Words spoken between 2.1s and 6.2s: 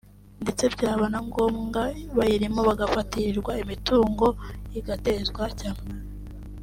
bayirimo bagafatirirwa imitungo igatezwa cyamunara